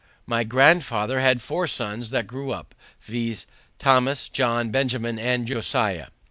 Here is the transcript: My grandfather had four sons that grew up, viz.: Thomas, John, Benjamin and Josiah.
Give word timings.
My 0.25 0.43
grandfather 0.43 1.19
had 1.19 1.43
four 1.43 1.67
sons 1.67 2.09
that 2.09 2.25
grew 2.25 2.49
up, 2.51 2.73
viz.: 3.01 3.45
Thomas, 3.77 4.29
John, 4.29 4.71
Benjamin 4.71 5.19
and 5.19 5.45
Josiah. 5.45 6.07